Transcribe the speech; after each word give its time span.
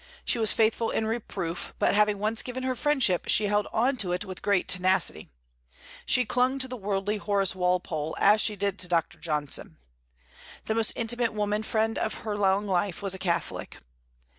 She 0.25 0.39
was 0.39 0.51
faithful 0.51 0.89
in 0.89 1.05
reproof, 1.05 1.75
but 1.77 1.93
having 1.93 2.17
once 2.17 2.41
given 2.41 2.63
her 2.63 2.73
friendship 2.73 3.27
she 3.27 3.43
held 3.45 3.67
on 3.71 3.97
to 3.97 4.11
it 4.13 4.25
with 4.25 4.41
great 4.41 4.67
tenacity; 4.67 5.29
she 6.07 6.25
clung 6.25 6.57
to 6.57 6.67
the 6.67 6.75
worldly 6.75 7.17
Horace 7.17 7.53
Walpole 7.53 8.15
as 8.19 8.41
she 8.41 8.55
did 8.55 8.79
to 8.79 8.87
Dr. 8.87 9.19
Johnson. 9.19 9.77
The 10.65 10.73
most 10.73 10.93
intimate 10.95 11.33
woman 11.35 11.61
friend 11.61 11.99
of 11.99 12.15
her 12.25 12.35
long 12.35 12.65
life 12.65 13.03
was 13.03 13.13
a 13.13 13.19
Catholic. 13.19 13.77